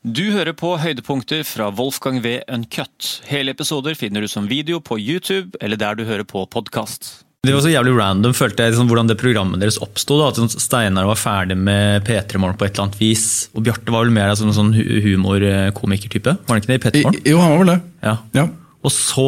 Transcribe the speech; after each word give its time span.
Du 0.00 0.22
hører 0.32 0.54
på 0.56 0.70
høydepunkter 0.80 1.42
fra 1.44 1.66
Wolfgang 1.76 2.22
V. 2.24 2.38
Uncut. 2.48 3.08
Hele 3.28 3.52
episoder 3.52 3.92
finner 3.98 4.24
du 4.24 4.28
som 4.32 4.46
video 4.48 4.78
på 4.80 4.96
YouTube 4.96 5.58
eller 5.60 5.76
der 5.80 5.98
du 5.98 6.06
hører 6.08 6.24
på 6.24 6.46
podkast. 6.48 7.18
Det 7.44 7.52
var 7.56 7.62
så 7.64 7.70
jævlig 7.72 7.92
random, 7.96 8.34
følte 8.36 8.64
jeg, 8.66 8.72
liksom, 8.74 8.88
hvordan 8.90 9.08
det 9.08 9.16
programmet 9.20 9.60
deres 9.62 9.78
oppsto. 9.80 10.18
At 10.26 10.36
sånn 10.40 10.50
Steinar 10.52 11.06
var 11.08 11.16
ferdig 11.20 11.56
med 11.56 12.04
P3 12.08 12.40
Morgen 12.40 12.56
på 12.60 12.66
et 12.66 12.74
eller 12.74 12.86
annet 12.88 12.98
vis. 13.00 13.26
Og 13.56 13.64
Bjarte 13.64 13.92
var 13.92 14.04
vel 14.06 14.12
mer 14.16 14.32
altså, 14.32 14.48
en 14.48 14.56
sånn 14.56 14.72
hu- 14.76 15.00
humorkomikertype? 15.04 16.34
Var 16.36 16.52
han 16.52 16.60
ikke 16.64 16.72
det 16.72 16.80
i 16.80 16.84
P3 16.86 17.04
Morgen? 17.06 17.22
Jo, 17.32 17.38
han 17.44 17.54
var 17.54 17.62
vel 17.62 17.72
det. 17.74 17.78
Ja. 18.08 18.16
Ja. 18.40 18.46
Og 18.84 18.92
så 18.96 19.26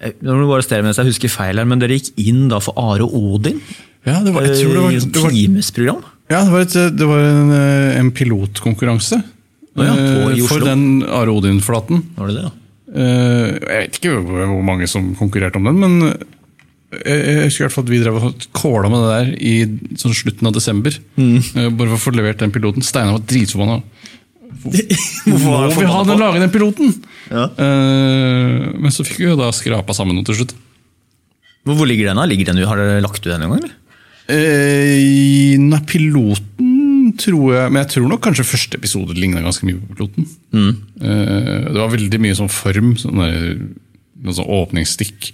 eh, 0.00 0.14
nå 0.20 0.36
må 0.36 0.44
du 0.46 0.52
bare 0.52 0.64
stere 0.68 0.84
meg 0.84 0.92
hvis 0.92 1.02
jeg 1.02 1.12
husker 1.12 1.32
feil 1.40 1.60
her, 1.60 1.68
men 1.72 1.80
dere 1.80 1.96
gikk 2.00 2.12
inn 2.24 2.46
da 2.52 2.60
for 2.64 2.76
Are 2.80 3.04
Odin? 3.08 3.60
Ja, 4.04 4.20
det 4.24 4.32
var, 4.36 4.44
jeg 4.48 4.60
tror 4.60 4.76
det 4.76 4.84
var, 4.84 4.92
Eh, 4.92 5.04
det 5.08 5.24
var, 5.24 5.36
Timesprogram? 5.36 6.04
ja, 6.32 6.40
det 6.44 6.52
var, 6.52 6.64
et, 6.68 6.80
det 7.00 7.06
var 7.16 7.28
en, 7.32 7.52
eh, 7.56 8.00
en 8.00 8.12
pilotkonkurranse. 8.16 9.22
Ja, 9.76 9.94
på- 9.94 10.30
eh, 10.30 10.36
i 10.36 10.42
Oslo. 10.42 10.48
For 10.48 10.60
den 10.66 11.02
Are 11.08 11.32
Odin-flaten. 11.32 12.02
Var 12.16 12.26
det 12.28 12.36
det, 12.36 12.42
da? 12.44 12.52
Eh, 12.92 13.46
Jeg 13.62 13.90
vet 13.90 13.98
ikke 14.00 14.16
hvor 14.26 14.62
mange 14.62 14.86
som 14.88 15.14
konkurrerte 15.16 15.56
om 15.56 15.64
den, 15.64 15.78
men 15.80 16.14
jeg 16.92 17.20
jeg 17.24 17.44
husker 17.46 17.62
i 17.62 17.66
hvert 17.68 17.72
fall 17.72 17.84
at 17.86 17.90
vi 17.90 18.02
drev 18.02 18.18
og 18.20 18.34
kåla 18.52 18.90
med 18.92 19.00
det 19.00 19.12
der 19.16 19.28
i 19.40 19.52
sånn 19.96 20.12
slutten 20.12 20.46
av 20.46 20.52
desember. 20.52 20.92
Mm. 21.16 21.38
Eh, 21.56 21.68
Bare 21.70 21.88
for 21.88 21.96
å 21.96 22.04
få 22.12 22.16
levert 22.16 22.38
den 22.44 22.52
piloten. 22.52 22.82
Steinar 22.84 23.12
var 23.16 23.24
dritforbanna. 23.24 23.82
Må 24.62 24.68
vi 25.72 25.86
ha 25.88 26.02
den, 26.04 26.18
lage 26.20 26.38
den 26.42 26.52
piloten? 26.52 26.92
Ja. 27.32 27.46
Eh, 27.56 28.72
Men 28.76 28.90
så 28.94 29.02
fikk 29.08 29.18
vi 29.22 29.30
jo 29.30 29.36
da 29.40 29.48
skrapa 29.56 29.94
sammen 29.96 30.14
noe 30.18 30.24
til 30.28 30.36
slutt. 30.42 30.52
Hvor, 31.64 31.86
ligger 31.86 32.10
den? 32.10 32.16
da? 32.20 32.26
Ligger 32.28 32.50
den, 32.52 32.60
Har 32.66 32.76
dere 32.76 33.00
lagt 33.00 33.22
ut 33.24 33.30
den 33.32 33.42
en 33.46 33.54
gang? 33.56 33.70
Eh, 34.28 35.56
nei, 35.58 35.80
piloten 35.88 36.71
tror 37.18 37.54
jeg 37.54 37.72
Men 37.72 37.80
jeg 37.82 37.90
tror 37.94 38.08
nok 38.10 38.22
kanskje 38.24 38.48
første 38.48 38.78
episode 38.80 39.16
ligna 39.18 39.42
ganske 39.44 39.66
mye 39.68 39.78
på 39.80 39.96
piloten. 39.96 40.28
Eh, 41.02 41.68
det 41.68 41.78
var 41.78 41.92
veldig 41.92 42.20
mye 42.22 42.38
sånn 42.38 42.52
form, 42.52 42.94
sånn 43.00 43.22
der, 43.22 43.56
noen 44.22 44.38
sånn 44.38 44.52
åpningsstikk, 44.58 45.32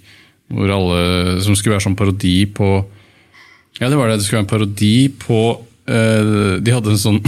hvor 0.49 0.71
alle 0.73 1.01
Som 1.45 1.57
skulle 1.57 1.75
være 1.77 1.85
sånn 1.87 1.99
parodi 1.99 2.43
på 2.49 2.69
Ja, 3.79 3.89
det 3.89 3.97
var 3.97 4.09
det. 4.09 4.19
Det 4.19 4.27
skulle 4.27 4.41
være 4.41 4.47
en 4.47 4.53
parodi 4.55 4.95
på 5.21 5.39
eh, 5.85 6.57
De 6.63 6.73
hadde 6.73 6.95
en 6.95 7.03
sånn 7.03 7.21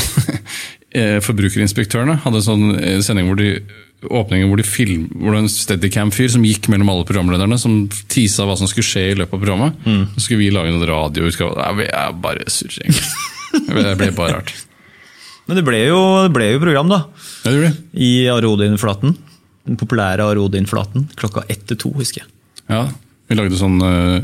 eh, 0.97 1.19
Forbrukerinspektørene 1.21 2.21
hadde 2.25 2.41
en 2.41 2.49
sånn 2.49 2.67
sending 3.05 3.29
hvor 3.29 3.39
de 3.41 3.53
åpningen 4.01 4.49
hvor 4.49 4.57
de 4.57 4.63
film, 4.65 5.03
hvor 5.13 5.29
det 5.29 5.35
var 5.35 5.43
en 5.43 5.51
Steadicam-fyr 5.53 6.31
som 6.33 6.41
gikk 6.41 6.65
mellom 6.73 6.89
alle 6.89 7.05
programlederne, 7.05 7.59
som 7.61 7.83
tisa 8.09 8.47
hva 8.49 8.55
som 8.57 8.65
skulle 8.65 8.87
skje 8.87 9.03
i 9.11 9.17
løpet 9.19 9.35
av 9.37 9.43
programmet. 9.43 9.83
Så 10.15 10.23
skulle 10.25 10.39
vi 10.41 10.47
lage 10.49 10.73
en 10.73 10.81
radioutgave. 10.89 11.85
Jeg 11.85 12.15
bare 12.23 12.47
surrer, 12.49 12.79
egentlig. 12.87 13.11
Det 13.67 13.95
ble 13.99 14.11
bare 14.17 14.37
rart. 14.37 14.53
Men 15.47 15.57
det 15.57 15.65
ble 15.67 15.81
jo, 15.83 15.99
det 16.25 16.33
ble 16.35 16.47
jo 16.53 16.61
program, 16.63 16.91
da. 16.91 17.03
Ja, 17.43 17.49
det 17.49 17.55
gjorde 17.55 17.69
det. 17.71 17.85
I 18.07 18.11
Arodin-flaten. 18.31 19.15
Den 19.67 19.77
populære 19.81 20.27
Arodin-flaten. 20.31 21.09
Klokka 21.19 21.43
ett 21.51 21.65
til 21.69 21.79
to, 21.81 21.91
husker 21.97 22.23
jeg. 22.23 22.31
Ja, 22.71 22.85
vi 23.27 23.37
lagde 23.37 23.59
sånn 23.59 23.81
uh, 23.83 24.21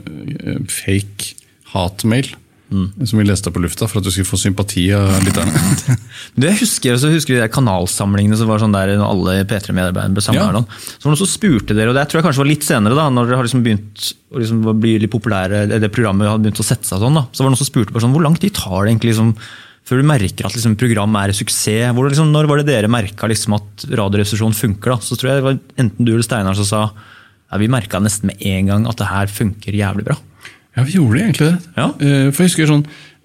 fake 0.71 1.33
hatmail. 1.73 2.31
Som 2.69 3.19
vi 3.19 3.23
leste 3.23 3.51
på 3.53 3.61
lufta 3.63 3.87
for 3.87 4.01
at 4.01 4.07
du 4.07 4.11
skulle 4.11 4.27
få 4.27 4.39
sympati 4.41 4.89
av 4.95 5.21
lytterne. 5.23 5.61
Det 6.37 6.49
jeg 6.49 6.59
husker, 6.61 6.97
så 6.99 7.11
husker 7.11 7.37
jeg 7.37 7.45
de 7.45 7.53
kanalsamlingene 7.53 8.37
som 8.39 8.49
var 8.49 8.59
sånn 8.61 8.75
der 8.75 8.91
når 8.99 9.07
alle 9.07 9.35
P3-medarbeidere 9.47 10.17
ble 10.17 10.23
samla. 10.25 10.49
Ja. 10.49 10.59
da. 10.59 10.81
Så 10.89 11.05
var 11.05 11.07
det 11.07 11.13
noen 11.13 11.21
som 11.23 11.31
spurte 11.31 11.77
dere, 11.77 11.93
og 11.93 11.97
det 11.97 12.03
tror 12.09 12.19
jeg 12.19 12.27
kanskje 12.27 12.43
var 12.43 12.51
litt 12.51 12.67
senere, 12.67 12.97
da, 12.99 13.07
når 13.13 13.29
dere 13.29 13.39
har 13.39 13.47
liksom 13.47 13.63
begynt 13.65 14.09
å 14.27 14.41
liksom 14.43 14.65
bli 14.83 14.97
litt 15.03 15.13
populære, 15.13 15.63
det 15.71 15.93
programmet 15.95 16.29
hadde 16.29 16.47
begynt 16.49 16.61
å 16.61 16.67
sette 16.67 16.89
seg 16.89 17.01
sånn, 17.01 17.17
da. 17.17 17.23
Så 17.31 17.41
var 17.41 17.49
det 17.49 17.55
noen 17.55 17.63
som 17.63 17.71
spurte 17.71 17.95
bare 17.95 18.05
sånn, 18.05 18.15
hvor 18.17 18.27
lang 18.27 18.37
tid 18.37 18.55
tar 18.59 18.77
det 18.81 18.91
egentlig 18.91 19.13
liksom, 19.13 19.33
før 19.87 20.03
du 20.03 20.09
merker 20.11 20.49
at 20.49 20.57
liksom, 20.59 20.75
program 20.79 21.15
er 21.21 21.31
en 21.31 21.39
suksess? 21.39 21.93
Hvor, 21.95 22.11
liksom, 22.11 22.33
når 22.35 22.51
var 22.51 22.61
det 22.61 22.67
dere 22.67 22.91
merka 22.91 23.31
liksom, 23.31 23.55
at 23.57 23.87
Radioresepsjonen 23.87 24.57
funker? 24.57 24.97
da? 24.97 24.99
Så 24.99 25.15
tror 25.15 25.31
jeg 25.31 25.39
det 25.39 25.47
var 25.47 25.61
enten 25.79 26.03
du 26.03 26.11
eller 26.11 26.27
Steinar 26.27 26.59
som 26.59 26.67
sa 26.67 26.81
ja, 27.47 27.59
vi 27.61 27.69
merka 27.71 28.01
nesten 28.03 28.27
med 28.33 28.43
en 28.43 28.73
gang 28.73 28.87
at 28.91 28.99
det 28.99 29.07
her 29.07 29.31
funker 29.31 29.75
jævlig 29.75 30.09
bra. 30.09 30.17
Ja, 30.77 30.83
vi 30.85 30.95
gjorde 30.99 31.21
egentlig 31.23 31.47
det. 31.51 31.57
Ja. 31.77 31.87
Eh, 31.97 32.27
For 32.31 32.43
jeg 32.45 32.51
husker 32.51 32.69
sånn 32.69 32.83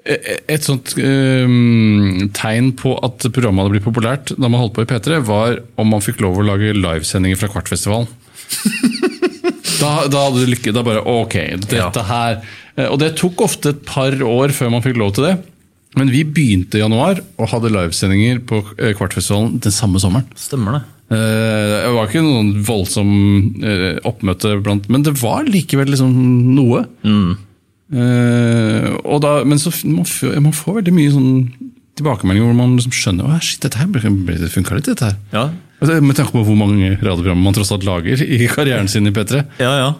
eh, 0.08 0.38
Et 0.56 0.64
sånt 0.64 0.94
um, 0.96 2.30
tegn 2.34 2.72
på 2.80 2.94
at 3.04 3.26
programmet 3.34 3.62
hadde 3.66 3.74
blitt 3.76 3.86
populært 3.86 4.32
da 4.34 4.48
man 4.48 4.62
holdt 4.62 4.74
på 4.78 4.86
i 4.86 4.88
P3, 4.90 5.20
var 5.28 5.60
om 5.78 5.92
man 5.92 6.02
fikk 6.04 6.22
lov 6.24 6.40
å 6.40 6.46
lage 6.48 6.72
livesendinger 6.74 7.38
fra 7.42 7.52
Kvartfestivalen. 7.52 8.08
da, 9.82 9.92
da 10.08 10.24
hadde 10.26 10.42
du 10.44 10.50
lykke. 10.52 10.72
Da 10.74 10.82
bare 10.86 11.04
ok, 11.08 11.38
dette 11.68 12.08
her 12.10 12.42
Eh, 12.72 12.86
Og 12.88 12.96
det 13.02 13.10
tok 13.20 13.42
ofte 13.44 13.68
et 13.74 13.82
par 13.84 14.14
år 14.24 14.48
før 14.56 14.70
man 14.72 14.80
fikk 14.80 14.96
lov 14.96 15.10
til 15.18 15.26
det. 15.26 15.34
Men 16.00 16.08
vi 16.08 16.22
begynte 16.24 16.78
i 16.78 16.80
januar 16.80 17.18
og 17.36 17.50
hadde 17.52 17.68
livesendinger 17.68 18.38
på 18.48 18.62
eh, 18.78 18.94
Kvartfestivalen 18.96 19.58
den 19.60 19.74
samme 19.76 20.00
sommeren. 20.00 20.24
Stemmer 20.40 20.78
det? 20.78 20.80
Eh, 21.12 21.74
Det 21.82 21.90
var 21.92 22.08
ikke 22.08 22.22
noen 22.24 22.48
voldsom 22.64 23.10
eh, 23.60 23.98
oppmøte 24.08 24.54
blant 24.64 24.88
Men 24.88 25.04
det 25.04 25.12
var 25.20 25.44
likevel 25.44 25.92
liksom 25.92 26.14
noe. 26.56 26.86
Eh, 27.04 27.34
og 27.92 29.18
da, 29.24 29.34
men 29.44 29.60
så 29.60 29.72
man, 29.84 30.06
får, 30.08 30.38
man 30.40 30.54
får 30.56 30.78
veldig 30.80 30.94
mye 30.96 31.12
sånn 31.12 31.34
tilbakemeldinger 32.00 32.48
hvor 32.48 32.56
man 32.56 32.78
liksom 32.78 32.94
skjønner 32.96 33.34
at 33.36 33.44
shit, 33.44 33.60
dette 33.60 33.76
her 33.76 34.48
funka 34.48 34.78
litt. 34.78 34.88
dette 34.88 35.10
her. 35.10 35.18
Ja, 35.34 35.50
Altså, 35.82 35.98
med 35.98 36.14
tanke 36.14 36.30
på 36.36 36.44
hvor 36.46 36.54
mange 36.54 36.92
radioprogrammer 36.94 37.42
man 37.42 37.56
tross 37.56 37.72
alt 37.74 37.84
lager 37.86 38.20
i 38.22 38.46
karrieren 38.50 38.86
sin 38.90 39.08
i 39.08 39.12
P3. 39.14 39.42
Ja, 39.58 39.72
ja. 39.80 39.92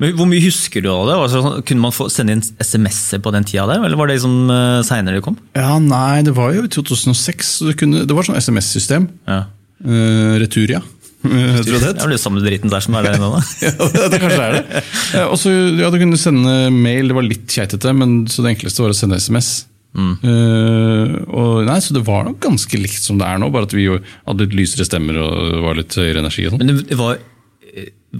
Men 0.00 0.16
Hvor 0.18 0.26
mye 0.28 0.42
husker 0.42 0.82
du 0.82 0.88
av 0.90 1.06
det? 1.08 1.16
Altså, 1.16 1.62
kunne 1.68 1.84
man 1.84 1.94
få 1.94 2.08
sende 2.12 2.34
inn 2.36 2.42
SMS-er 2.60 3.22
på 3.22 3.32
den 3.32 3.46
tida, 3.48 3.64
der, 3.70 3.84
eller 3.86 3.96
var 3.96 4.10
det 4.10 4.18
liksom 4.18 4.50
uh, 4.50 4.80
seinere 4.84 5.20
det 5.20 5.24
kom? 5.24 5.38
Ja, 5.56 5.76
nei, 5.80 6.24
det 6.26 6.34
var 6.36 6.52
jo 6.56 6.64
i 6.66 6.72
2006. 6.72 7.52
Så 7.60 7.70
det, 7.70 7.76
kunne, 7.80 8.02
det 8.08 8.16
var 8.16 8.26
sånn 8.28 8.40
SMS-system. 8.40 9.06
Ja. 9.30 9.44
Uh, 9.84 10.36
Returia. 10.42 10.82
Uh, 10.82 11.01
tror 11.22 11.66
du 11.66 11.72
det 11.78 11.92
Det 11.98 12.06
er 12.06 12.20
samme 12.20 12.42
dritten 12.44 12.72
der 12.72 12.84
som 12.84 12.96
er 12.98 13.06
der 13.06 13.18
ennå, 13.18 13.32
da. 13.36 13.42
ja, 13.66 14.08
det 14.12 14.22
kanskje 14.22 14.46
er 14.46 14.56
det. 14.56 14.84
Og 15.28 15.36
så, 15.40 15.52
ja, 15.78 15.90
Du 15.92 15.98
kunne 16.00 16.20
sende 16.20 16.56
mail, 16.74 17.10
det 17.10 17.18
var 17.18 17.26
litt 17.26 17.46
keitete, 17.50 17.94
men 17.96 18.24
så 18.30 18.44
det 18.44 18.56
enkleste 18.56 18.84
var 18.84 18.94
å 18.94 18.98
sende 18.98 19.20
SMS. 19.22 19.52
Eh, 19.92 21.12
og, 21.28 21.66
nei, 21.68 21.76
Så 21.84 21.94
det 21.96 22.04
var 22.06 22.24
nok 22.24 22.40
ganske 22.42 22.80
likt 22.80 23.04
som 23.04 23.20
det 23.20 23.28
er 23.28 23.40
nå, 23.42 23.50
bare 23.52 23.68
at 23.68 23.76
vi 23.76 23.88
hadde 23.90 24.46
litt 24.46 24.56
lysere 24.56 24.88
stemmer 24.88 25.20
og 25.20 25.60
var 25.66 25.78
litt 25.78 25.96
høyere 25.98 26.24
energi. 26.24 26.46
og 26.48 26.54
sånn. 26.56 26.64
Men 26.64 26.82
det 26.88 26.98
var, 26.98 27.20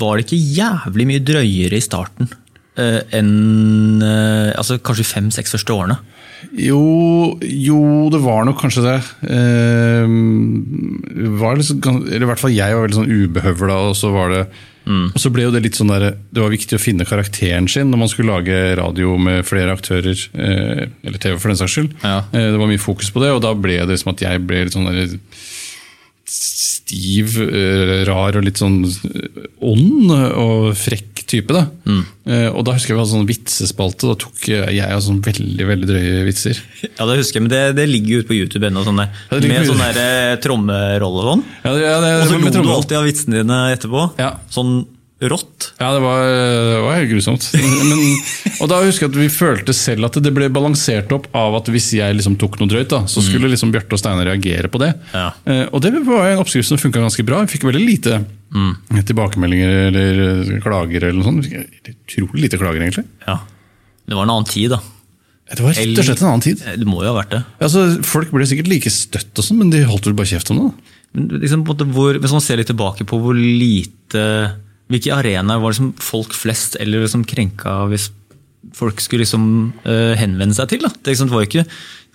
var 0.03 0.17
det 0.17 0.27
ikke 0.27 0.43
jævlig 0.61 1.09
mye 1.09 1.25
drøyere 1.33 1.79
i 1.79 1.85
starten 1.85 2.31
uh, 2.31 3.01
enn 3.13 4.03
uh, 4.05 4.53
altså 4.57 4.79
kanskje 4.85 5.09
fem-seks 5.09 5.57
første 5.57 5.77
årene? 5.77 5.99
Jo, 6.59 6.83
jo, 7.43 7.79
det 8.13 8.21
var 8.25 8.45
nok 8.49 8.59
kanskje 8.61 8.83
det. 8.85 8.99
Eh, 9.37 10.07
var 11.39 11.57
liksom, 11.59 11.81
eller 12.09 12.27
I 12.27 12.31
hvert 12.33 12.43
fall 12.43 12.55
jeg 12.55 12.75
var 12.77 12.87
veldig 12.87 12.99
sånn 13.01 13.13
ubehøvla, 13.13 13.79
og 13.91 13.97
så 13.99 14.13
var 14.15 14.31
det 14.35 14.45
Og 15.15 15.19
så 15.23 15.31
ble 15.31 15.45
jo 15.45 15.53
det 15.55 15.61
litt 15.63 15.77
sånn 15.79 15.93
der, 15.93 16.09
det 16.35 16.43
var 16.43 16.51
viktig 16.51 16.75
å 16.75 16.83
finne 16.83 17.05
karakteren 17.07 17.69
sin 17.71 17.87
når 17.93 18.01
man 18.01 18.09
skulle 18.11 18.35
lage 18.35 18.57
radio 18.81 19.13
med 19.17 19.45
flere 19.47 19.71
aktører. 19.77 20.19
eh, 20.35 20.89
eller 21.07 21.19
TV, 21.23 21.37
for 21.39 21.53
den 21.53 21.61
saks 21.61 21.77
skyld. 21.77 21.93
Ja. 22.03 22.25
Eh, 22.33 22.49
det 22.51 22.59
var 22.59 22.67
mye 22.67 22.83
fokus 22.83 23.13
på 23.15 23.23
det, 23.23 23.31
og 23.31 23.43
da 23.45 23.55
ble 23.55 23.79
det 23.87 24.01
som 24.03 24.11
at 24.11 24.25
jeg 24.25 24.43
ble 24.43 24.65
litt 24.65 24.75
sånn 24.75 24.91
der, 24.91 25.15
stiv, 26.27 27.37
eh, 27.43 28.05
rar 28.09 28.37
og 28.39 28.45
litt 28.47 28.59
sånn 28.61 28.83
eh, 28.87 29.47
ond 29.61 30.11
og 30.11 30.73
frekk 30.79 31.12
type. 31.33 31.57
da. 31.57 31.65
Eh, 32.29 32.49
Og 32.53 32.63
da 32.67 32.75
husker 32.77 32.93
jeg 32.93 32.99
vi 32.99 33.03
hadde 33.03 33.13
sånn 33.15 33.29
vitsespalte. 33.29 34.11
Da 34.13 34.17
tok 34.23 34.47
jeg 34.53 34.87
og 34.97 35.03
sånn 35.07 35.21
veldig 35.25 35.69
veldig 35.73 35.89
drøye 35.91 36.25
vitser. 36.29 36.61
Ja, 36.85 37.07
det 37.09 37.19
husker 37.23 37.41
jeg, 37.41 37.47
men 37.49 37.53
det, 37.55 37.63
det 37.81 37.89
ligger 37.91 38.15
jo 38.15 38.23
ute 38.23 38.31
på 38.31 38.39
YouTube 38.39 38.69
ennå, 38.69 38.85
sånn 38.87 39.01
der, 39.03 39.11
Ja, 39.33 39.41
med 39.49 39.69
sånn 39.71 39.85
eh, 39.91 40.35
trommerolle 40.45 41.23
og 41.25 41.31
sånn. 41.33 41.45
Ja, 41.65 41.73
det, 41.75 41.85
ja, 41.89 42.01
det, 42.05 42.13
Og 42.23 42.33
så 42.33 42.41
lo 42.43 42.67
du 42.69 42.75
alltid 42.77 42.99
av 43.01 43.09
vitsene 43.09 43.43
dine 43.43 43.61
etterpå. 43.75 44.07
Ja. 44.21 44.35
Sånn 44.53 44.83
rått. 45.31 45.69
Ja, 45.79 45.93
det 45.95 46.01
var, 46.03 46.23
det 46.27 46.79
var 46.83 46.97
helt 46.99 47.11
grusomt. 47.13 47.45
Men, 47.55 48.03
og 48.63 48.69
da 48.73 48.81
husker 48.83 49.07
jeg 49.07 49.13
at 49.13 49.19
vi 49.21 49.29
følte 49.33 49.75
selv 49.77 50.09
at 50.09 50.19
det 50.25 50.33
ble 50.35 50.49
balansert 50.53 51.13
opp 51.15 51.29
av 51.37 51.55
at 51.61 51.71
hvis 51.71 51.91
jeg 51.99 52.17
liksom 52.19 52.35
tok 52.41 52.59
noe 52.61 52.71
drøyt, 52.73 52.91
da, 52.91 53.03
så 53.11 53.23
skulle 53.25 53.51
liksom 53.53 53.71
Bjarte 53.75 53.95
og 53.95 54.03
Steinar 54.03 54.27
reagere 54.31 54.71
på 54.73 54.81
det. 54.83 54.93
Ja. 55.15 55.29
Eh, 55.47 55.65
og 55.71 55.83
det 55.85 55.93
var 56.07 56.31
en 56.33 56.43
oppskrift 56.43 56.69
som 56.69 56.81
funka 56.81 57.03
ganske 57.05 57.27
bra. 57.29 57.43
Vi 57.47 57.55
fikk 57.55 57.69
veldig 57.71 57.85
lite 57.87 58.23
tilbakemeldinger 59.09 59.71
eller 59.89 60.61
klager. 60.65 61.05
eller 61.09 61.21
noe 61.23 61.29
sånt. 61.31 61.93
Utrolig 61.93 62.47
lite 62.49 62.59
klager, 62.61 62.83
egentlig. 62.85 63.07
Ja. 63.27 63.39
Det 64.09 64.17
var 64.19 64.27
en 64.27 64.35
annen 64.35 64.49
tid, 64.51 64.71
da. 64.75 64.81
Det 65.53 65.61
var 65.61 65.75
rett 65.77 65.99
og 66.01 66.07
slett 66.07 66.23
en 66.23 66.31
annen 66.31 66.45
tid. 66.45 66.63
Eh, 66.65 66.77
Det 66.81 66.89
må 66.89 67.03
jo 67.05 67.13
ha 67.13 67.19
vært 67.21 67.35
det. 67.37 67.43
Altså, 67.61 67.85
folk 68.07 68.31
ble 68.33 68.47
sikkert 68.49 68.71
like 68.73 68.91
støtt, 68.93 69.33
og 69.37 69.45
sånn, 69.45 69.59
men 69.61 69.71
de 69.73 69.83
holdt 69.85 70.09
vel 70.09 70.17
bare 70.17 70.31
kjeft 70.33 70.51
om 70.55 70.61
det. 70.63 70.69
da. 70.71 70.99
Men 71.13 71.27
liksom, 71.43 71.65
hvor, 71.93 72.17
hvis 72.17 72.33
man 72.33 72.41
ser 72.45 72.57
litt 72.61 72.71
tilbake 72.73 73.05
på 73.05 73.19
hvor 73.21 73.37
lite 73.37 74.23
Hvilke 74.93 75.15
arenaer 75.17 75.63
var 75.63 75.73
liksom 75.73 75.95
folk 76.03 76.35
flest 76.37 76.77
eller 76.83 77.07
liksom 77.07 77.25
krenka 77.29 77.83
hvis 77.93 78.11
folk 78.77 79.01
skulle 79.03 79.25
liksom 79.25 79.45
uh, 79.87 80.13
henvende 80.21 80.55
seg 80.57 80.71
til? 80.71 80.85
Det, 80.85 81.15
liksom, 81.15 81.31
det 81.31 81.37
var 81.37 81.45
jo 81.45 81.51
ikke 81.51 81.69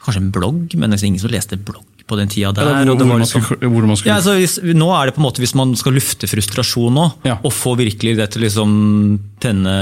kanskje 0.05 0.21
en 0.21 0.33
blogg, 0.35 0.75
men 0.77 0.93
liksom 0.93 1.11
ingen 1.11 1.23
som 1.25 1.33
leste 1.33 1.59
blogg 1.59 1.96
på 2.07 2.15
den 2.15 2.29
tida 2.31 2.53
der. 2.55 2.63
Eller 2.63 2.85
hvor, 2.85 2.95
hvor, 2.95 3.05
man 3.05 3.19
liksom- 3.19 3.59
hvor 3.59 3.87
man 3.87 3.97
skulle 3.99 4.13
ja, 4.13 4.15
altså, 4.21 4.35
hvis, 4.39 4.57
nå 4.75 4.87
er 4.95 5.05
det 5.09 5.15
på 5.15 5.19
en 5.19 5.25
måte 5.27 5.41
Hvis 5.43 5.53
man 5.59 5.75
skal 5.75 5.93
lufte 5.93 6.27
frustrasjon 6.27 6.93
nå, 6.95 7.05
Ja. 7.27 7.37
og 7.43 7.51
få 7.51 7.75
virkelig 7.75 8.15
det 8.15 8.29
til 8.31 8.41
liksom 8.43 9.19
tenne 9.43 9.73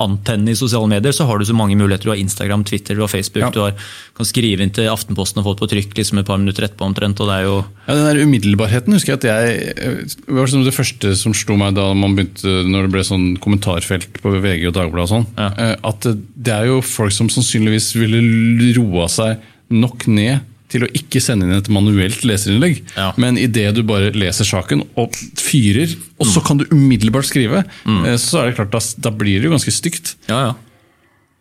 antenne 0.00 0.50
i 0.52 0.54
sosiale 0.56 0.88
medier, 0.88 1.12
så 1.12 1.26
har 1.26 1.38
du 1.38 1.44
så 1.44 1.54
mange 1.54 1.76
muligheter. 1.76 2.04
Du 2.04 2.10
har 2.14 2.16
Instagram, 2.22 2.62
Twitter, 2.64 2.94
du 2.94 3.02
har 3.02 3.08
Facebook. 3.12 3.42
Ja. 3.42 3.50
Du 3.50 3.60
har, 3.60 3.74
kan 4.16 4.24
skrive 4.28 4.62
inn 4.64 4.70
til 4.70 4.88
Aftenposten 4.88 5.38
og 5.42 5.44
få 5.44 5.54
det 5.56 5.60
på 5.64 5.70
trykk 5.74 5.94
liksom 5.98 6.18
et 6.22 6.26
par 6.26 6.38
minutter 6.38 6.64
etterpå 6.68 6.86
omtrent. 6.86 7.20
og 7.20 7.28
det 7.28 7.36
er 7.40 7.42
jo 7.48 7.64
Ja, 7.88 7.94
Den 7.94 8.04
der 8.06 8.22
umiddelbarheten 8.24 8.92
husker 8.94 9.16
jeg 9.16 9.18
at 9.18 9.24
jeg 9.24 9.74
det 9.76 10.28
var 10.28 10.46
liksom 10.46 10.64
det 10.64 10.74
første 10.74 11.16
som 11.18 11.34
slo 11.34 11.56
meg 11.56 11.74
da 11.74 11.92
man 11.94 12.14
begynte, 12.16 12.62
når 12.68 12.86
det 12.86 12.92
ble 12.94 13.02
sånn 13.04 13.26
kommentarfelt 13.42 14.20
på 14.22 14.32
VG 14.40 14.68
og 14.68 14.74
Dagbladet. 14.74 15.02
og 15.02 15.08
sånn, 15.08 15.26
Ja. 15.36 15.50
eh, 15.58 15.76
At 15.84 16.00
det, 16.00 16.14
det 16.36 16.52
er 16.54 16.64
jo 16.66 16.80
folk 16.80 17.12
som 17.12 17.28
sannsynligvis 17.28 17.92
ville 17.98 18.72
roa 18.78 19.08
seg 19.08 19.38
nok 19.70 20.06
ned 20.06 20.40
til 20.72 20.86
å 20.86 20.90
ikke 20.96 21.20
sende 21.22 21.46
inn 21.46 21.54
et 21.56 21.70
manuelt 21.72 22.24
leserinnlegg. 22.26 22.82
Ja. 22.96 23.12
Men 23.20 23.38
idet 23.40 23.70
du 23.76 23.82
bare 23.86 24.10
leser 24.16 24.48
saken 24.48 24.84
og 24.98 25.16
fyrer, 25.40 25.94
og 26.18 26.28
så 26.32 26.42
kan 26.44 26.60
du 26.60 26.66
umiddelbart 26.72 27.28
skrive, 27.28 27.64
mm. 27.84 28.04
så 28.20 28.42
er 28.42 28.50
det 28.50 28.58
klart 28.60 28.74
da, 28.74 28.82
da 29.08 29.14
blir 29.14 29.40
det 29.40 29.50
jo 29.50 29.56
ganske 29.56 29.74
stygt. 29.74 30.16
Ja, 30.32 30.48
ja. 30.50 30.52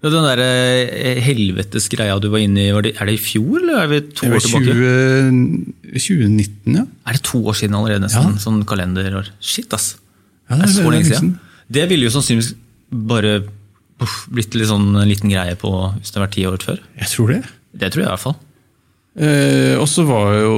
Ja, 0.02 0.10
Den 0.10 0.26
der 0.26 0.40
eh, 0.42 1.20
helvetes 1.22 1.86
greia 1.94 2.16
du 2.18 2.32
var 2.34 2.42
inne 2.42 2.64
i, 2.64 2.72
var 2.74 2.82
det, 2.82 2.96
er 2.98 3.06
det 3.06 3.20
i 3.20 3.22
fjor, 3.22 3.60
eller 3.60 3.84
er 3.84 3.90
vi 3.92 4.00
to 4.10 4.26
år 4.26 4.34
var 4.34 4.46
tilbake? 4.48 4.78
20, 5.94 6.00
2019, 6.08 6.80
ja. 6.80 6.86
Er 7.06 7.18
det 7.18 7.24
to 7.28 7.42
år 7.46 7.58
siden 7.60 7.78
allerede, 7.78 8.08
nesten? 8.08 8.34
Ja. 8.34 8.42
Sånn 8.42 8.64
kalenderår. 8.66 9.30
Shit, 9.38 9.70
ass. 9.78 9.94
Ja, 10.50 10.58
det 10.58 10.72
er 10.72 10.74
så 10.74 10.90
lenge 10.90 11.06
siden. 11.12 11.36
Det 11.72 11.86
ville 11.92 12.10
jo 12.10 12.14
sannsynligvis 12.16 12.56
bare 13.12 13.44
puff, 14.02 14.24
blitt 14.34 14.58
litt 14.58 14.72
sånn 14.72 14.90
en 14.96 15.10
liten 15.10 15.32
greie 15.32 15.54
på 15.60 15.70
hvis 15.70 16.10
det 16.10 16.18
hadde 16.18 16.26
vært 16.26 16.38
ti 16.40 16.48
år 16.50 16.66
før. 16.66 16.82
Jeg 16.98 17.14
tror 17.14 17.36
det. 17.36 17.42
Det 17.78 17.92
tror 17.94 18.04
jeg 18.04 18.10
i 18.10 18.14
hvert 18.16 18.26
fall. 18.26 18.40
Eh, 19.12 19.76
og 19.76 19.90
så 19.92 20.06
var 20.08 20.38
jo 20.40 20.52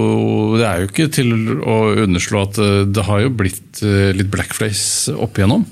Det 0.60 0.66
er 0.68 0.82
jo 0.84 0.90
ikke 0.92 1.08
til 1.10 1.32
å 1.66 1.78
underslå 2.04 2.44
at 2.46 2.60
eh, 2.62 2.84
det 2.86 3.06
har 3.08 3.24
jo 3.24 3.32
blitt 3.34 3.80
eh, 3.82 4.12
litt 4.14 4.30
blackface 4.34 5.14
opp 5.16 5.40
igjennom. 5.42 5.64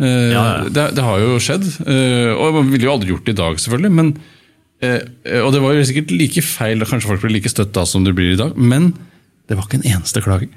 Eh, 0.00 0.30
Ja, 0.32 0.44
ja. 0.62 0.62
Det, 0.72 0.86
det 0.96 1.04
har 1.04 1.20
jo 1.20 1.36
skjedd. 1.42 1.66
Eh, 1.84 2.30
og 2.32 2.56
man 2.56 2.70
ville 2.72 2.88
jo 2.88 2.94
aldri 2.94 3.12
gjort 3.12 3.28
det 3.28 3.34
i 3.36 3.40
dag, 3.42 3.60
selvfølgelig. 3.60 3.92
Men, 3.98 4.14
eh, 4.80 5.04
og 5.44 5.52
det 5.52 5.60
var 5.60 5.76
jo 5.76 5.84
sikkert 5.90 6.14
like 6.16 6.44
feil, 6.46 6.86
kanskje 6.88 7.10
folk 7.12 7.20
blir 7.26 7.36
like 7.36 7.52
støtt 7.52 7.74
da 7.76 7.84
som 7.88 8.06
det 8.08 8.14
blir 8.16 8.32
i 8.32 8.40
dag. 8.40 8.56
Men 8.56 8.94
det 9.50 9.58
var 9.58 9.68
ikke 9.68 9.82
en 9.82 9.90
eneste 9.92 10.24
klage. 10.24 10.48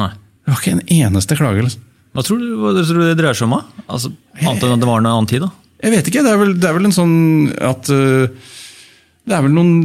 Nei. 0.00 0.08
Det 0.46 0.54
var 0.54 0.64
ikke 0.64 0.76
en 0.78 0.86
eneste 1.04 1.36
klage. 1.36 1.66
Liksom. 1.68 1.84
Hva 2.16 2.24
tror 2.26 2.40
du, 2.40 2.48
hva 2.64 2.72
tror 2.80 2.96
du 2.96 3.04
det 3.10 3.18
dreier 3.20 3.36
seg 3.36 3.46
om? 3.50 3.58
da? 3.60 3.84
Altså, 3.92 4.14
Annet 4.40 4.64
enn 4.64 4.72
at 4.78 4.80
det 4.82 4.88
var 4.88 5.04
noe 5.04 5.12
annen 5.20 5.28
tid, 5.30 5.44
da? 5.44 5.52
Jeg 5.84 5.92
vet 5.98 6.08
ikke. 6.10 6.24
Det 6.24 6.32
er 6.32 6.40
vel, 6.40 6.56
det 6.56 6.66
er 6.72 6.74
vel 6.80 6.88
en 6.88 6.96
sånn 6.96 7.14
at 7.60 7.92
uh, 7.92 8.24
Det 9.28 9.36
er 9.36 9.44
vel 9.44 9.52
noen 9.54 9.76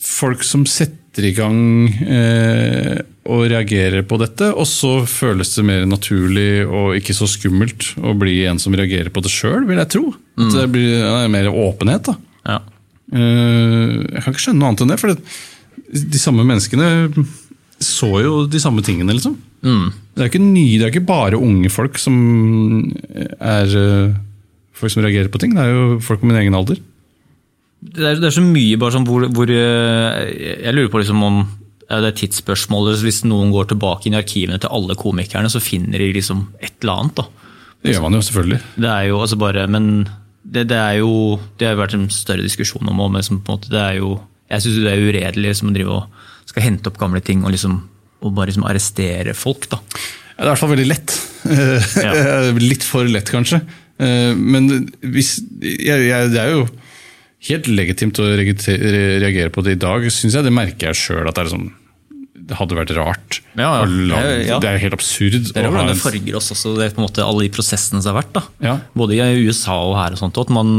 folk 0.00 0.44
som 0.46 0.64
setter 0.68 1.26
i 1.26 1.34
gang 1.36 1.60
eh, 2.06 3.00
og 3.30 3.44
reagerer 3.52 4.04
på 4.08 4.18
dette, 4.20 4.48
og 4.54 4.66
så 4.68 5.00
føles 5.10 5.52
det 5.56 5.66
mer 5.66 5.86
naturlig 5.88 6.64
og 6.64 6.96
ikke 6.98 7.16
så 7.16 7.28
skummelt 7.30 7.92
å 8.00 8.14
bli 8.18 8.40
en 8.48 8.60
som 8.62 8.74
reagerer 8.76 9.12
på 9.12 9.22
det 9.24 9.32
sjøl, 9.32 9.66
vil 9.68 9.80
jeg 9.82 9.92
tro. 9.96 10.06
At 10.40 10.56
det 10.56 10.66
blir 10.72 11.02
ja, 11.02 11.20
mer 11.30 11.50
åpenhet. 11.52 12.08
da. 12.08 12.16
Ja. 12.48 12.58
Eh, 13.12 13.94
jeg 14.06 14.24
kan 14.24 14.32
ikke 14.32 14.46
skjønne 14.46 14.62
noe 14.62 14.72
annet 14.72 14.84
enn 14.86 14.94
det, 14.94 15.00
for 15.02 15.12
det, 15.12 16.00
de 16.16 16.22
samme 16.22 16.46
menneskene 16.46 16.90
så 17.80 18.10
jo 18.20 18.44
de 18.50 18.60
samme 18.60 18.84
tingene, 18.84 19.14
liksom. 19.16 19.38
Det 20.14 20.22
er 20.22 20.28
ikke 20.28 20.42
nye, 20.42 20.76
det 20.78 20.86
er 20.86 20.92
ikke 20.92 21.08
bare 21.08 21.40
unge 21.40 21.70
folk 21.72 21.96
som 22.00 22.16
er 23.40 23.72
eh, 23.80 24.18
folk 24.76 24.92
som 24.92 25.04
reagerer 25.04 25.30
på 25.32 25.40
ting. 25.40 25.54
Det 25.56 25.64
er 25.64 25.72
jo 25.72 26.00
folk 26.04 26.22
på 26.22 26.28
min 26.28 26.40
egen 26.40 26.56
alder. 26.56 26.80
Det, 27.80 28.04
er, 28.04 28.18
det 28.20 28.28
er 28.28 28.36
så 28.36 28.44
mye 28.44 28.76
bare 28.80 28.92
sånn 28.92 29.06
hvor, 29.08 29.24
hvor 29.32 29.48
eh, 29.48 30.28
Jeg 30.60 30.74
lurer 30.76 30.90
på 30.92 31.00
liksom 31.00 31.22
om 31.24 31.40
er 31.90 32.04
det 32.04 32.12
tidsspørsmålet 32.20 33.00
Hvis 33.02 33.22
noen 33.26 33.50
går 33.54 33.70
tilbake 33.72 34.06
inn 34.06 34.14
i 34.14 34.20
arkivene 34.20 34.60
til 34.62 34.70
alle 34.70 34.96
komikerne, 35.00 35.50
så 35.50 35.62
finner 35.64 35.98
de 35.98 36.12
liksom 36.14 36.44
et 36.60 36.76
eller 36.84 37.00
annet. 37.00 37.22
da. 37.22 37.46
Det 37.80 37.94
gjør 37.94 38.04
man 38.04 38.18
jo 38.18 38.24
selvfølgelig. 38.26 38.60
Det 38.84 38.90
er 38.92 39.06
jo 39.08 39.20
altså 39.24 39.38
bare, 39.40 39.66
Men 39.66 39.86
det, 40.44 40.66
det 40.70 40.78
er 40.78 41.00
jo 41.00 41.40
Det 41.58 41.70
har 41.70 41.80
vært 41.80 41.96
en 41.96 42.08
større 42.12 42.44
diskusjon 42.44 42.88
om 42.88 43.00
men 43.00 43.18
liksom 43.22 43.40
på 43.40 43.50
en 43.50 43.58
måte, 43.58 43.72
det 43.72 43.80
er 43.80 43.96
jo, 43.98 44.18
Jeg 44.52 44.66
syns 44.66 44.82
det 44.84 44.92
er 44.92 45.06
uredelig 45.08 45.48
liksom, 45.54 45.72
å 45.72 45.78
drive 45.78 45.96
og 45.98 46.50
skal 46.50 46.66
hente 46.66 46.90
opp 46.90 46.98
gamle 46.98 47.20
ting 47.22 47.44
og 47.46 47.54
liksom 47.54 47.80
og 48.20 48.34
bare 48.36 48.50
liksom 48.50 48.66
arrestere 48.68 49.32
folk. 49.32 49.64
da. 49.70 49.78
Det 49.80 50.42
er 50.42 50.44
i 50.44 50.50
hvert 50.50 50.60
fall 50.60 50.72
veldig 50.74 50.88
lett. 50.90 51.14
Litt 52.70 52.84
for 52.84 53.08
lett, 53.08 53.30
kanskje. 53.32 53.62
Eh, 54.00 54.34
Men 54.36 54.68
hvis, 55.00 55.38
jeg, 55.62 56.04
jeg, 56.10 56.30
det 56.34 56.42
er 56.42 56.52
jo 56.52 56.66
helt 57.48 57.68
legitimt 57.72 58.18
å 58.20 58.26
reagere 58.36 59.50
på 59.54 59.62
det 59.64 59.76
i 59.78 59.80
dag, 59.80 60.04
syns 60.12 60.34
jeg. 60.36 60.44
Det 60.44 60.52
merker 60.52 60.90
jeg 60.90 60.98
sjøl 61.00 61.28
at 61.30 61.38
det 61.38 61.46
er 61.46 61.52
sånn 61.54 61.70
det 62.50 62.56
hadde 62.58 62.74
vært 62.74 62.90
rart. 62.96 63.36
Ja, 63.54 63.68
ja. 63.78 63.84
Langt, 63.86 64.46
Ja. 64.48 64.56
Det 64.58 64.68
er 64.72 64.78
helt 64.82 64.94
absurd. 64.96 65.36
Det 65.52 65.60
er 65.60 65.68
jo 65.68 65.70
hvordan 65.70 65.92
det 65.92 66.00
farger 66.02 66.36
oss 66.40 66.48
også, 66.50 66.72
det 66.78 66.86
er 66.88 66.94
på 66.96 67.02
en 67.02 67.06
måte 67.06 67.22
alle 67.22 67.44
de 67.46 67.50
prosessene 67.54 68.02
som 68.02 68.10
har 68.16 68.24
vært. 68.24 68.40
Både 68.98 69.14
i 69.14 69.44
USA 69.46 69.76
og 69.86 69.94
her, 70.00 70.16
og 70.16 70.18
sånt, 70.18 70.40
at 70.40 70.50
man, 70.50 70.72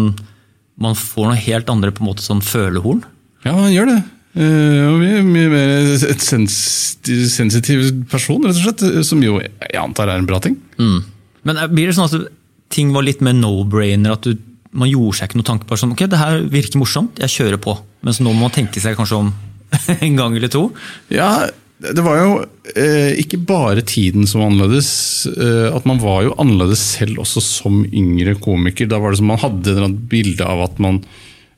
man 0.81 0.97
får 0.99 1.29
noe 1.29 1.39
helt 1.39 1.69
andre 1.71 1.93
på 1.95 2.03
en 2.03 2.09
måte 2.09 2.25
sånn 2.25 2.41
følehorn. 2.43 3.05
Ja, 3.45 3.53
man 3.55 3.71
gjør 3.71 3.87
det. 3.93 3.99
Uh, 4.31 4.83
og 4.89 4.99
mye, 5.01 5.23
mye 5.27 5.49
mer 5.51 5.93
et 6.11 6.23
sensitiv, 6.23 7.23
sensitiv 7.31 7.87
person, 8.11 8.43
rett 8.47 8.55
og 8.59 8.63
slett. 8.65 8.83
Som 9.07 9.23
jo 9.23 9.39
jeg 9.39 9.79
antar 9.79 10.11
er 10.11 10.19
en 10.19 10.27
bra 10.27 10.39
ting. 10.43 10.59
Men 10.77 11.57
er- 11.57 11.71
blir 11.71 11.87
det 11.87 11.95
sånn 11.95 12.07
at 12.11 12.31
ting 12.71 12.91
var 12.91 13.03
litt 13.07 13.21
mer 13.23 13.33
no-brainer? 13.37 14.11
At 14.15 14.27
du, 14.27 14.35
man 14.71 14.91
gjorde 14.91 15.17
seg 15.19 15.29
ikke 15.29 15.41
noe 15.41 15.47
tanke 15.47 15.67
på 15.67 15.79
sånn, 15.79 15.95
ok, 15.95 16.05
det 16.11 16.19
her 16.21 16.43
virker 16.51 16.81
morsomt, 16.81 17.19
jeg 17.21 17.33
kjører 17.33 17.59
på. 17.61 17.75
Mens 18.07 18.21
nå 18.23 18.31
må 18.31 18.45
man 18.45 18.53
tenke 18.55 18.83
seg 18.83 18.95
kanskje 18.99 19.19
om 19.19 19.33
en 19.97 20.19
gang 20.19 20.37
eller 20.37 20.51
to. 20.51 20.67
Ja, 21.11 21.49
det 21.81 22.03
var 22.05 22.19
jo 22.19 22.33
eh, 22.77 23.17
ikke 23.23 23.39
bare 23.49 23.81
tiden 23.87 24.27
som 24.29 24.43
var 24.43 24.51
annerledes. 24.51 24.91
Eh, 25.31 25.67
at 25.73 25.87
man 25.89 26.01
var 26.03 26.23
jo 26.27 26.37
annerledes 26.41 26.83
selv 26.97 27.23
også 27.23 27.41
som 27.43 27.81
yngre 27.87 28.35
komiker. 28.41 28.89
Da 28.89 29.01
var 29.01 29.11
det 29.11 29.21
som 29.21 29.31
man 29.31 29.41
hadde 29.41 29.75
et 29.79 29.99
bilde 30.11 30.45
av 30.45 30.61
at 30.67 30.81
man 30.83 31.01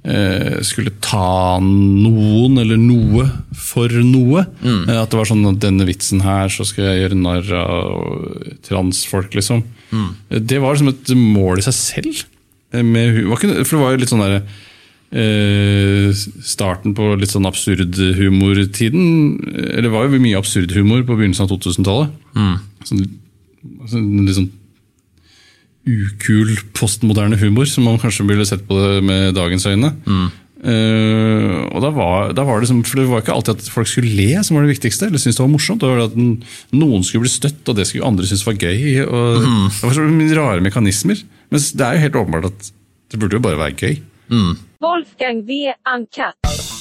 eh, 0.08 0.62
skulle 0.64 0.96
ta 1.04 1.60
noen 1.60 2.62
eller 2.64 2.80
noe 2.80 3.28
for 3.52 3.92
noe. 4.08 4.46
Eh, 4.64 4.96
at 4.96 5.12
det 5.12 5.20
var 5.20 5.28
sånn 5.28 5.50
at 5.52 5.60
denne 5.64 5.88
vitsen 5.90 6.24
her, 6.24 6.48
så 6.54 6.66
skal 6.68 6.88
jeg 6.88 7.04
gjøre 7.04 7.20
narr 7.20 7.56
av 7.60 8.62
transfolk, 8.64 9.36
liksom. 9.36 9.66
Mm. 9.92 10.10
Det 10.40 10.62
var 10.64 10.78
liksom 10.78 10.94
et 10.94 11.18
mål 11.20 11.60
i 11.60 11.68
seg 11.68 11.78
selv. 11.82 12.24
Eh, 12.74 12.84
Med, 12.84 13.14
hu- 13.16 13.30
for 13.36 13.48
det 13.78 13.82
var 13.84 13.92
jo 13.96 14.02
litt 14.04 14.12
sånn 14.12 14.24
derre 14.26 14.42
eh, 15.14 16.10
starten 16.44 16.96
på 16.98 17.12
litt 17.22 17.30
sånn 17.34 17.46
absurdhumortiden. 17.50 19.06
Eller 19.54 19.88
det 19.88 19.94
var 19.94 20.08
jo 20.10 20.22
mye 20.24 20.40
absurdhumor 20.42 21.06
på 21.08 21.18
begynnelsen 21.20 21.46
av 21.48 21.54
2000-tallet. 21.56 22.10
Sånn, 22.84 23.04
sånn, 23.88 24.10
litt 24.28 24.38
sånn 24.40 24.52
ukul 25.84 26.54
postmoderne 26.78 27.36
humor, 27.42 27.68
som 27.68 27.84
man 27.88 28.00
kanskje 28.00 28.24
ville 28.30 28.46
sett 28.48 28.64
på 28.70 28.78
det 28.80 29.02
med 29.04 29.34
dagens 29.36 29.66
øyne. 29.68 29.90
Eh, 30.64 31.58
og 31.76 31.82
da 31.84 31.90
var, 31.92 32.30
da 32.38 32.46
var 32.48 32.62
det 32.64 32.70
som, 32.70 32.78
for 32.88 33.02
det 33.02 33.10
var 33.10 33.20
ikke 33.20 33.34
alltid 33.36 33.58
at 33.60 33.68
folk 33.74 33.90
skulle 33.92 34.14
le 34.16 34.40
som 34.48 34.56
var 34.56 34.64
det 34.64 34.72
viktigste, 34.78 35.10
eller 35.10 35.20
synes 35.20 35.36
det 35.36 35.44
var 35.44 35.52
morsomt. 35.52 35.84
Det 35.84 35.90
var 35.92 36.06
at 36.06 36.16
Noen 36.72 37.04
skulle 37.04 37.26
bli 37.26 37.34
støtt, 37.34 37.68
og 37.68 37.76
det 37.76 37.84
skulle 37.90 38.08
andre 38.08 38.30
synes 38.30 38.46
var 38.48 38.56
gøy. 38.56 39.04
Og 39.04 39.44
Det 39.44 39.84
var 39.90 39.98
så 39.98 40.06
mye 40.08 40.38
rare 40.40 40.64
mekanismer. 40.64 41.20
Mens 41.54 41.70
det 41.78 41.86
er 41.86 41.94
jo 41.98 42.04
helt 42.08 42.16
åpenbart 42.18 42.46
at 42.50 42.72
det 43.14 43.20
burde 43.22 43.38
jo 43.38 43.44
bare 43.46 43.60
være 43.62 43.78
gøy. 43.78 44.00
Wolfgang 44.82 45.44
V. 45.46 45.70
Uncut. 45.86 46.73